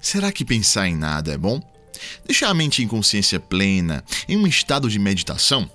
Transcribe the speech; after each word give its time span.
Será 0.00 0.30
que 0.30 0.44
pensar 0.44 0.88
em 0.88 0.96
nada 0.96 1.32
é 1.32 1.38
bom? 1.38 1.60
Deixar 2.24 2.48
a 2.48 2.54
mente 2.54 2.82
em 2.82 2.88
consciência 2.88 3.40
plena, 3.40 4.04
em 4.28 4.36
um 4.36 4.46
estado 4.46 4.88
de 4.88 4.98
meditação? 4.98 5.68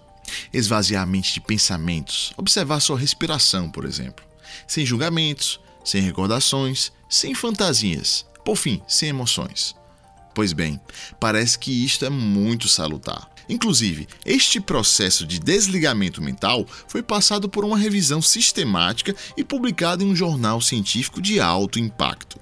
Esvaziar 0.51 1.03
a 1.03 1.05
mente 1.05 1.33
de 1.33 1.41
pensamentos, 1.41 2.33
observar 2.37 2.79
sua 2.79 2.97
respiração, 2.97 3.69
por 3.69 3.85
exemplo. 3.85 4.25
Sem 4.67 4.85
julgamentos, 4.85 5.59
sem 5.83 6.01
recordações, 6.01 6.91
sem 7.09 7.35
fantasias, 7.35 8.25
por 8.45 8.55
fim, 8.55 8.81
sem 8.87 9.09
emoções. 9.09 9.75
Pois 10.33 10.53
bem, 10.53 10.79
parece 11.19 11.59
que 11.59 11.83
isto 11.83 12.05
é 12.05 12.09
muito 12.09 12.67
salutar. 12.67 13.29
Inclusive, 13.47 14.07
este 14.25 14.59
processo 14.59 15.27
de 15.27 15.37
desligamento 15.37 16.21
mental 16.21 16.65
foi 16.87 17.03
passado 17.03 17.49
por 17.49 17.65
uma 17.65 17.77
revisão 17.77 18.21
sistemática 18.21 19.13
e 19.35 19.43
publicado 19.43 20.03
em 20.03 20.07
um 20.07 20.15
jornal 20.15 20.61
científico 20.61 21.21
de 21.21 21.39
alto 21.39 21.77
impacto. 21.77 22.39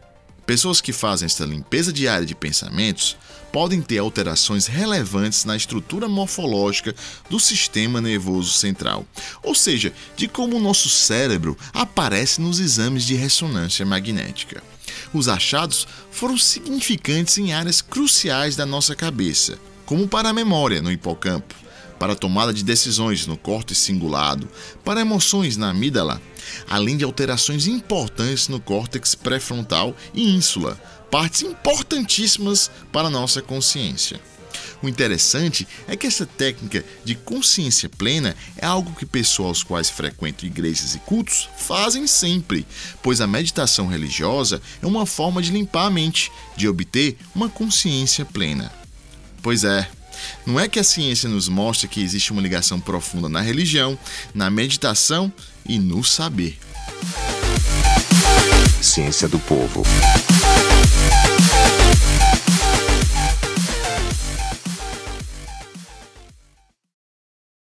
Pessoas 0.51 0.81
que 0.81 0.91
fazem 0.91 1.27
esta 1.27 1.45
limpeza 1.45 1.93
diária 1.93 2.25
de 2.25 2.35
pensamentos 2.35 3.15
podem 3.53 3.81
ter 3.81 3.99
alterações 3.99 4.67
relevantes 4.67 5.45
na 5.45 5.55
estrutura 5.55 6.09
morfológica 6.09 6.93
do 7.29 7.39
sistema 7.39 8.01
nervoso 8.01 8.51
central, 8.51 9.05
ou 9.41 9.55
seja, 9.55 9.93
de 10.17 10.27
como 10.27 10.57
o 10.57 10.59
nosso 10.59 10.89
cérebro 10.89 11.57
aparece 11.73 12.41
nos 12.41 12.59
exames 12.59 13.05
de 13.05 13.15
ressonância 13.15 13.85
magnética. 13.85 14.61
Os 15.13 15.29
achados 15.29 15.87
foram 16.11 16.37
significantes 16.37 17.37
em 17.37 17.53
áreas 17.53 17.81
cruciais 17.81 18.53
da 18.53 18.65
nossa 18.65 18.93
cabeça, 18.93 19.57
como 19.85 20.05
para 20.05 20.27
a 20.27 20.33
memória 20.33 20.81
no 20.81 20.91
hipocampo, 20.91 21.55
para 22.01 22.15
tomada 22.15 22.51
de 22.51 22.63
decisões 22.63 23.27
no 23.27 23.37
córtex 23.37 23.77
cingulado, 23.77 24.49
para 24.83 25.01
emoções 25.01 25.55
na 25.55 25.69
amígdala, 25.69 26.19
além 26.67 26.97
de 26.97 27.03
alterações 27.03 27.67
importantes 27.67 28.47
no 28.47 28.59
córtex 28.59 29.13
pré-frontal 29.13 29.95
e 30.11 30.35
ínsula, 30.35 30.81
partes 31.11 31.43
importantíssimas 31.43 32.71
para 32.91 33.07
a 33.07 33.11
nossa 33.11 33.39
consciência. 33.39 34.19
O 34.81 34.89
interessante 34.89 35.67
é 35.87 35.95
que 35.95 36.07
essa 36.07 36.25
técnica 36.25 36.83
de 37.05 37.13
consciência 37.13 37.87
plena 37.87 38.35
é 38.57 38.65
algo 38.65 38.95
que 38.95 39.05
pessoas 39.05 39.61
quais 39.61 39.87
frequentam 39.87 40.49
igrejas 40.49 40.95
e 40.95 40.99
cultos 41.01 41.47
fazem 41.55 42.07
sempre, 42.07 42.65
pois 43.03 43.21
a 43.21 43.27
meditação 43.27 43.85
religiosa 43.85 44.59
é 44.81 44.87
uma 44.87 45.05
forma 45.05 45.39
de 45.39 45.51
limpar 45.51 45.85
a 45.85 45.91
mente, 45.91 46.31
de 46.57 46.67
obter 46.67 47.15
uma 47.35 47.47
consciência 47.47 48.25
plena. 48.25 48.73
Pois 49.43 49.63
é, 49.63 49.87
não 50.45 50.59
é 50.59 50.67
que 50.67 50.79
a 50.79 50.83
ciência 50.83 51.29
nos 51.29 51.47
mostra 51.47 51.87
que 51.87 52.01
existe 52.01 52.31
uma 52.31 52.41
ligação 52.41 52.79
profunda 52.79 53.29
na 53.29 53.41
religião, 53.41 53.97
na 54.33 54.49
meditação 54.49 55.31
e 55.65 55.79
no 55.79 56.03
saber. 56.03 56.57
Ciência 58.81 59.27
do 59.27 59.39
povo. 59.39 59.83